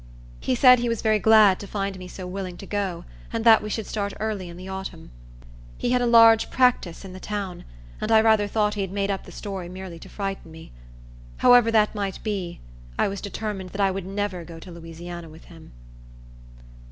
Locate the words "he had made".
8.73-9.11